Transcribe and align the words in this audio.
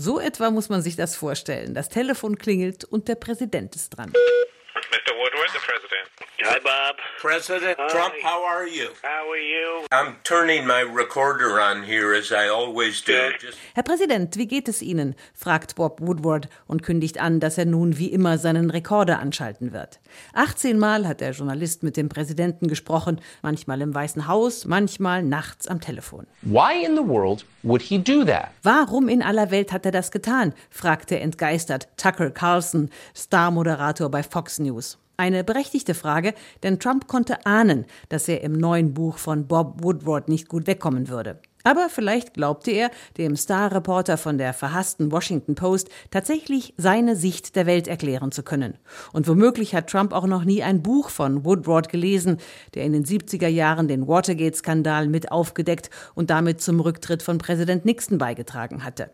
So 0.00 0.20
etwa 0.20 0.52
muss 0.52 0.68
man 0.68 0.80
sich 0.80 0.94
das 0.94 1.16
vorstellen. 1.16 1.74
Das 1.74 1.88
Telefon 1.88 2.38
klingelt 2.38 2.84
und 2.84 3.08
der 3.08 3.16
Präsident 3.16 3.74
ist 3.74 3.90
dran. 3.90 4.10
Mr. 4.10 5.12
Woodward, 5.16 5.37
the 5.52 5.60
president. 5.60 6.08
Hi, 6.42 6.58
Bob. 6.60 6.96
President 7.20 7.76
Hi. 7.78 7.88
Trump, 7.88 8.14
how 8.22 8.44
are 8.44 8.66
you? 8.66 8.88
How 9.02 9.28
are 9.30 9.36
you? 9.36 9.86
I'm 9.90 10.16
turning 10.22 10.66
my 10.66 10.80
recorder 10.80 11.60
on 11.60 11.82
here 11.82 12.12
as 12.14 12.30
I 12.30 12.48
always 12.48 13.02
do. 13.02 13.32
Herr 13.74 13.82
Präsident, 13.82 14.36
wie 14.36 14.46
geht 14.46 14.68
es 14.68 14.82
Ihnen? 14.82 15.14
fragt 15.34 15.74
Bob 15.76 16.00
Woodward 16.00 16.48
und 16.66 16.82
kündigt 16.82 17.18
an, 17.18 17.40
dass 17.40 17.58
er 17.58 17.64
nun 17.66 17.98
wie 17.98 18.12
immer 18.12 18.38
seinen 18.38 18.70
Rekorder 18.70 19.18
anschalten 19.18 19.72
wird. 19.72 20.00
18 20.34 20.78
Mal 20.78 21.06
hat 21.08 21.20
der 21.20 21.32
Journalist 21.32 21.82
mit 21.82 21.96
dem 21.96 22.08
Präsidenten 22.08 22.68
gesprochen, 22.68 23.20
manchmal 23.42 23.80
im 23.80 23.94
Weißen 23.94 24.28
Haus, 24.28 24.64
manchmal 24.64 25.22
nachts 25.22 25.66
am 25.66 25.80
Telefon. 25.80 26.26
Why 26.42 26.84
in 26.84 26.94
the 26.94 27.06
world 27.06 27.44
would 27.62 27.82
he 27.82 27.98
do 27.98 28.24
that? 28.24 28.50
Warum 28.62 29.08
in 29.08 29.22
aller 29.22 29.50
Welt 29.50 29.72
hat 29.72 29.84
er 29.86 29.92
das 29.92 30.10
getan? 30.10 30.54
fragte 30.70 31.18
entgeistert 31.18 31.88
Tucker 31.96 32.30
Carlson, 32.30 32.90
Star-Moderator 33.16 34.10
bei 34.10 34.22
Fox 34.22 34.58
News. 34.58 34.98
Eine 35.20 35.42
berechtigte 35.42 35.94
Frage, 35.94 36.32
denn 36.62 36.78
Trump 36.78 37.08
konnte 37.08 37.44
ahnen, 37.44 37.86
dass 38.08 38.28
er 38.28 38.42
im 38.42 38.52
neuen 38.52 38.94
Buch 38.94 39.18
von 39.18 39.48
Bob 39.48 39.82
Woodward 39.82 40.28
nicht 40.28 40.48
gut 40.48 40.68
wegkommen 40.68 41.08
würde. 41.08 41.40
Aber 41.64 41.88
vielleicht 41.88 42.34
glaubte 42.34 42.70
er, 42.70 42.92
dem 43.16 43.34
Star-Reporter 43.34 44.16
von 44.16 44.38
der 44.38 44.54
verhassten 44.54 45.10
Washington 45.10 45.56
Post 45.56 45.88
tatsächlich 46.12 46.72
seine 46.76 47.16
Sicht 47.16 47.56
der 47.56 47.66
Welt 47.66 47.88
erklären 47.88 48.30
zu 48.30 48.44
können. 48.44 48.78
Und 49.12 49.26
womöglich 49.26 49.74
hat 49.74 49.90
Trump 49.90 50.12
auch 50.12 50.28
noch 50.28 50.44
nie 50.44 50.62
ein 50.62 50.84
Buch 50.84 51.10
von 51.10 51.44
Woodward 51.44 51.88
gelesen, 51.88 52.36
der 52.74 52.84
in 52.84 52.92
den 52.92 53.04
70er 53.04 53.48
Jahren 53.48 53.88
den 53.88 54.06
Watergate-Skandal 54.06 55.08
mit 55.08 55.32
aufgedeckt 55.32 55.90
und 56.14 56.30
damit 56.30 56.60
zum 56.60 56.78
Rücktritt 56.78 57.24
von 57.24 57.38
Präsident 57.38 57.84
Nixon 57.84 58.18
beigetragen 58.18 58.84
hatte. 58.84 59.10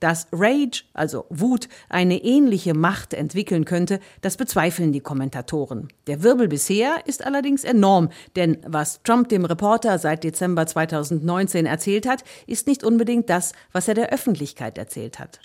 Dass 0.00 0.28
Rage, 0.32 0.84
also 0.94 1.26
Wut, 1.30 1.68
eine 1.88 2.22
ähnliche 2.22 2.74
Macht 2.74 3.14
entwickeln 3.14 3.64
könnte, 3.64 4.00
das 4.22 4.36
bezweifeln 4.36 4.92
die 4.92 5.00
Kommentatoren. 5.00 5.88
Der 6.06 6.22
Wirbel 6.22 6.48
bisher 6.48 7.00
ist 7.06 7.24
allerdings 7.24 7.64
enorm, 7.64 8.10
denn 8.36 8.58
was 8.66 9.02
Trump 9.02 9.28
dem 9.28 9.44
Reporter 9.44 9.98
seit 9.98 10.24
Dezember 10.24 10.66
2019 10.66 11.66
erzählt 11.66 12.06
hat, 12.06 12.24
ist 12.46 12.66
nicht 12.66 12.84
unbedingt 12.84 13.30
das, 13.30 13.52
was 13.72 13.88
er 13.88 13.94
der 13.94 14.12
Öffentlichkeit 14.12 14.78
erzählt 14.78 15.18
hat. 15.18 15.40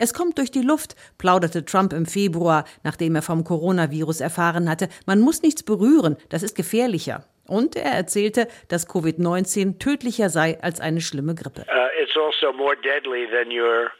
Es 0.00 0.14
kommt 0.14 0.38
durch 0.38 0.50
die 0.50 0.62
Luft, 0.62 0.96
plauderte 1.18 1.64
Trump 1.64 1.92
im 1.92 2.06
Februar, 2.06 2.64
nachdem 2.82 3.14
er 3.14 3.22
vom 3.22 3.44
Coronavirus 3.44 4.20
erfahren 4.20 4.68
hatte. 4.68 4.88
Man 5.06 5.20
muss 5.20 5.42
nichts 5.42 5.62
berühren, 5.62 6.16
das 6.28 6.42
ist 6.42 6.56
gefährlicher. 6.56 7.24
Und 7.46 7.76
er 7.76 7.92
erzählte, 7.92 8.48
dass 8.68 8.88
Covid-19 8.88 9.78
tödlicher 9.78 10.28
sei 10.28 10.58
als 10.62 10.80
eine 10.80 11.00
schlimme 11.00 11.34
Grippe. 11.34 11.62
Uh, 11.62 11.88
it's 12.00 12.16
also 12.16 12.52
more 12.52 12.76
deadly 12.76 13.26
than 13.26 13.50
your, 13.50 13.90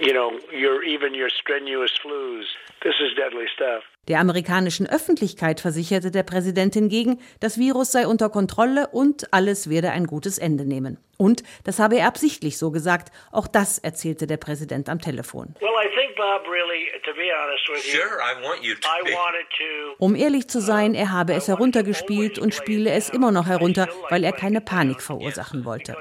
you 0.00 0.12
know, 0.12 0.30
your 0.52 0.82
even 0.84 1.14
your 1.14 1.30
strenuous 1.30 1.92
flus. 2.02 2.46
This 2.82 2.94
is 3.00 3.14
deadly 3.16 3.46
stuff. 3.54 3.84
Der 4.08 4.20
amerikanischen 4.20 4.88
Öffentlichkeit 4.88 5.60
versicherte 5.60 6.10
der 6.10 6.22
Präsident 6.22 6.72
hingegen, 6.72 7.20
das 7.40 7.58
Virus 7.58 7.92
sei 7.92 8.06
unter 8.06 8.30
Kontrolle 8.30 8.88
und 8.90 9.34
alles 9.34 9.68
werde 9.68 9.90
ein 9.90 10.06
gutes 10.06 10.38
Ende 10.38 10.64
nehmen. 10.64 10.96
Und 11.18 11.42
das 11.64 11.78
habe 11.78 11.96
er 11.98 12.06
absichtlich 12.06 12.56
so 12.56 12.70
gesagt. 12.70 13.12
Auch 13.32 13.46
das 13.46 13.78
erzählte 13.78 14.26
der 14.26 14.38
Präsident 14.38 14.88
am 14.88 15.00
Telefon. 15.00 15.54
Well, 15.60 15.68
I 15.84 15.88
think, 15.94 16.16
Bob, 16.16 16.46
really, 16.50 16.86
to 17.04 17.12
be 17.12 17.28
honest 17.34 17.68
with 17.68 17.92
you, 17.92 18.00
sure, 18.00 18.18
I 18.22 18.42
want 18.42 18.62
you 18.62 18.74
to 18.76 18.88
I 18.88 19.04
be. 19.04 19.12
wanted 19.12 19.46
to. 19.58 19.94
Um 19.98 20.14
ehrlich 20.14 20.48
zu 20.48 20.60
sein, 20.60 20.94
er 20.94 21.12
habe 21.12 21.34
es 21.34 21.48
heruntergespielt 21.48 22.38
und 22.38 22.54
spiele 22.54 22.90
es 22.90 23.10
immer 23.10 23.30
noch 23.30 23.46
herunter, 23.46 23.88
weil 24.08 24.24
er 24.24 24.32
keine 24.32 24.62
Panik 24.62 25.02
verursachen 25.02 25.66
wollte. 25.66 25.94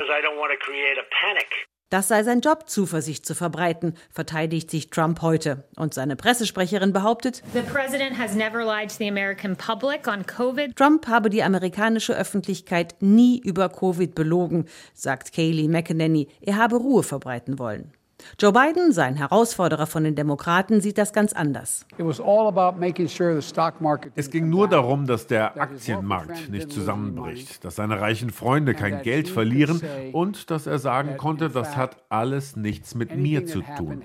Das 1.90 2.10
sei 2.10 2.24
sein 2.24 2.42
Job, 2.42 2.70
Zuversicht 2.70 3.26
zu 3.26 3.34
verbreiten, 3.34 3.94
verteidigt 4.12 4.70
sich 4.70 4.90
Trump 4.90 5.22
heute. 5.22 5.64
Und 5.78 5.94
seine 5.94 6.18
Pressesprecherin 6.18 6.92
behauptet, 6.92 7.42
The 7.54 7.62
president 7.62 8.18
has 8.18 8.36
never 8.36 8.66
lied 8.66 8.90
to 8.90 8.98
the 8.98 9.08
American 9.08 9.56
public 9.56 10.06
on 10.06 10.26
COVID. 10.26 10.76
Trump 10.76 11.08
habe 11.08 11.30
die 11.30 11.44
amerikanische 11.44 12.14
Öffentlichkeit 12.14 12.96
nie 13.00 13.40
über 13.40 13.70
Covid 13.70 14.16
belogen, 14.16 14.66
sagt 14.94 15.32
Kayleigh 15.32 15.70
McEnany. 15.70 16.28
Er 16.42 16.58
habe 16.58 16.76
Ruhe 16.76 17.04
verbreiten 17.04 17.58
wollen. 17.58 17.94
Joe 18.40 18.52
Biden, 18.52 18.92
sein 18.92 19.16
Herausforderer 19.16 19.88
von 19.88 20.04
den 20.04 20.16
Demokraten, 20.16 20.82
sieht 20.82 20.98
das 20.98 21.14
ganz 21.14 21.34
anders. 21.34 21.86
It 21.98 22.06
was 22.06 22.20
all 22.20 22.48
about 22.48 22.80
making 22.80 23.08
sure 23.08 23.40
the 23.40 23.48
stock 23.48 23.80
market. 23.82 24.12
Es 24.16 24.30
ging 24.30 24.50
nur 24.50 24.68
darum, 24.68 25.06
dass 25.08 25.28
der 25.28 25.60
Aktienmarkt 25.60 26.50
nicht 26.50 26.72
zusammenbricht, 26.72 27.64
dass 27.64 27.76
seine 27.76 28.00
reichen 28.00 28.32
Freunde 28.32 28.74
kein 28.74 29.02
Geld 29.02 29.28
verlieren 29.28 29.82
und 30.14 30.52
dass 30.52 30.68
er 30.68 30.80
sagen 30.80 31.18
konnte, 31.18 31.50
das 31.50 31.76
hat 31.76 31.98
alles 32.10 32.56
nichts 32.56 32.96
mit 32.96 33.16
mir 33.16 33.46
zu 33.46 33.62
tun. 33.78 34.02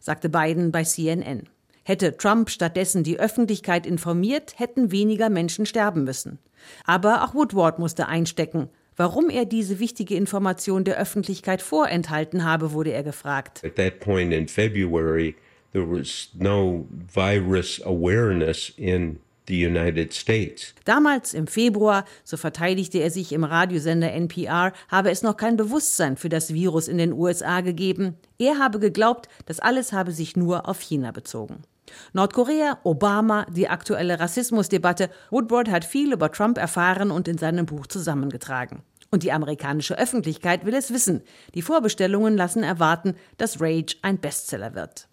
Sagte 0.00 0.28
Biden 0.28 0.72
bei 0.72 0.84
CNN. 0.84 1.48
Hätte 1.84 2.16
Trump 2.16 2.50
stattdessen 2.50 3.02
die 3.02 3.18
Öffentlichkeit 3.18 3.86
informiert, 3.86 4.58
hätten 4.58 4.90
weniger 4.92 5.30
Menschen 5.30 5.64
sterben 5.64 6.04
müssen. 6.04 6.38
Aber 6.84 7.24
auch 7.24 7.34
Woodward 7.34 7.78
musste 7.78 8.08
einstecken. 8.08 8.68
Warum 8.98 9.30
er 9.30 9.44
diese 9.44 9.78
wichtige 9.78 10.16
Information 10.16 10.82
der 10.82 10.98
Öffentlichkeit 10.98 11.62
vorenthalten 11.62 12.44
habe, 12.44 12.72
wurde 12.72 12.92
er 12.92 13.04
gefragt. 13.04 13.62
At 13.64 13.76
that 13.76 14.00
point 14.00 14.32
in 14.32 14.48
February, 14.48 15.36
there 15.72 15.88
was 15.88 16.30
no 16.34 16.84
virus 16.90 17.80
awareness 17.84 18.72
in 18.76 19.20
the 19.46 19.64
United 19.64 20.12
States. 20.12 20.74
Damals 20.84 21.32
im 21.32 21.46
Februar, 21.46 22.06
so 22.24 22.36
verteidigte 22.36 22.98
er 22.98 23.12
sich 23.12 23.32
im 23.32 23.44
Radiosender 23.44 24.12
NPR, 24.12 24.72
habe 24.88 25.10
es 25.12 25.22
noch 25.22 25.36
kein 25.36 25.56
Bewusstsein 25.56 26.16
für 26.16 26.28
das 26.28 26.52
Virus 26.52 26.88
in 26.88 26.98
den 26.98 27.12
USA 27.12 27.60
gegeben. 27.60 28.16
Er 28.36 28.58
habe 28.58 28.80
geglaubt, 28.80 29.28
das 29.46 29.60
alles 29.60 29.92
habe 29.92 30.10
sich 30.10 30.36
nur 30.36 30.68
auf 30.68 30.80
China 30.80 31.12
bezogen. 31.12 31.62
Nordkorea, 32.12 32.78
Obama, 32.84 33.46
die 33.50 33.68
aktuelle 33.68 34.20
Rassismusdebatte. 34.20 35.10
Woodward 35.30 35.70
hat 35.70 35.84
viel 35.84 36.12
über 36.12 36.30
Trump 36.30 36.58
erfahren 36.58 37.10
und 37.10 37.28
in 37.28 37.38
seinem 37.38 37.66
Buch 37.66 37.86
zusammengetragen. 37.86 38.82
Und 39.10 39.22
die 39.22 39.32
amerikanische 39.32 39.98
Öffentlichkeit 39.98 40.66
will 40.66 40.74
es 40.74 40.92
wissen. 40.92 41.22
Die 41.54 41.62
Vorbestellungen 41.62 42.36
lassen 42.36 42.62
erwarten, 42.62 43.14
dass 43.38 43.60
Rage 43.60 43.96
ein 44.02 44.18
Bestseller 44.18 44.74
wird. 44.74 45.08